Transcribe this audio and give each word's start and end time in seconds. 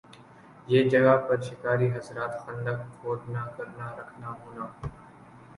یِہ 0.67 0.81
جگہ 0.91 1.15
پر 1.25 1.37
شکاری 1.47 1.87
حضرات 1.95 2.33
خندق 2.43 2.79
کھودنا 2.93 3.43
کرنا 3.55 3.87
رکھنا 3.97 4.29
ہونا 4.39 4.65